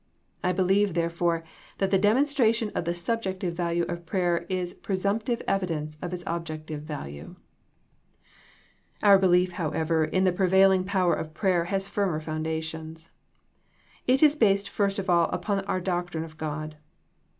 [0.43, 1.43] I believe therefore
[1.77, 6.81] that the demonstration of the subjective value of prayer is presumptive evidence of its objective
[6.81, 7.35] value.
[9.03, 13.11] Our belief, however, in the prevailing power of prayer has firmer foundations.
[14.07, 16.77] It is based first of all upon our doctrine of God.